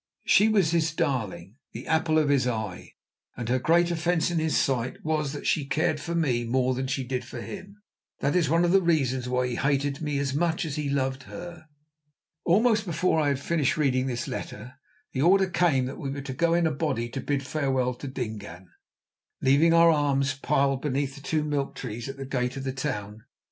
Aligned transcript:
She 0.25 0.49
was 0.49 0.71
his 0.71 0.91
darling, 0.95 1.57
the 1.73 1.85
apple 1.85 2.17
of 2.17 2.29
his 2.29 2.47
eye, 2.47 2.93
and 3.37 3.47
her 3.49 3.59
great 3.59 3.91
offence 3.91 4.31
in 4.31 4.39
his 4.39 4.57
sight 4.57 4.97
was 5.05 5.31
that 5.31 5.45
she 5.45 5.63
cared 5.67 5.99
for 5.99 6.15
me 6.15 6.43
more 6.43 6.73
than 6.73 6.87
she 6.87 7.03
did 7.03 7.23
for 7.23 7.39
him. 7.39 7.75
That 8.19 8.35
is 8.35 8.49
one 8.49 8.65
of 8.65 8.71
the 8.71 8.81
reasons 8.81 9.29
why 9.29 9.45
he 9.45 9.53
hated 9.57 10.01
me 10.01 10.17
as 10.17 10.33
much 10.33 10.65
as 10.65 10.75
he 10.75 10.89
loved 10.89 11.21
her. 11.29 11.67
Almost 12.45 12.83
before 12.87 13.19
I 13.19 13.27
had 13.27 13.39
finished 13.39 13.77
reading 13.77 14.07
this 14.07 14.27
letter, 14.27 14.79
the 15.11 15.21
order 15.21 15.45
came 15.45 15.85
that 15.85 15.99
we 15.99 16.09
were 16.09 16.21
to 16.21 16.33
go 16.33 16.55
in 16.55 16.65
a 16.65 16.71
body 16.71 17.07
to 17.09 17.21
bid 17.21 17.45
farewell 17.45 17.93
to 17.93 18.07
Dingaan, 18.07 18.69
leaving 19.39 19.71
our 19.71 19.91
arms 19.91 20.33
piled 20.33 20.81
beneath 20.81 21.13
the 21.13 21.21
two 21.21 21.43
milk 21.43 21.75
trees 21.75 22.09
at 22.09 22.17
the 22.17 22.25
gate 22.25 22.57
of 22.57 22.63
the 22.63 22.73
town. 22.73 23.25